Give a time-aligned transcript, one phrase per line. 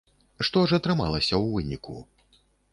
[0.49, 1.95] Што ж атрымалася ў выніку?